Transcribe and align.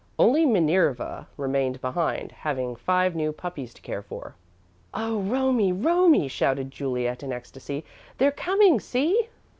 Only 0.17 0.47
Minerva 0.47 1.27
remained 1.37 1.79
behind, 1.79 2.31
having 2.31 2.75
five 2.75 3.15
new 3.15 3.31
puppies 3.31 3.71
to 3.75 3.83
care 3.83 4.01
for. 4.01 4.33
"Oh, 4.95 5.19
Romie, 5.21 5.71
Romie!" 5.71 6.27
shouted 6.27 6.71
Juliet, 6.71 7.21
in 7.21 7.31
ecstasy. 7.31 7.85
"They're 8.17 8.31
coming! 8.31 8.79
See!" 8.79 9.29